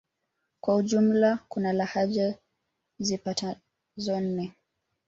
Kwa 0.61 0.75
ujumla 0.75 1.39
kuna 1.49 1.73
lahaja 1.73 2.35
zipatazo 2.99 4.19
nne 4.19 4.53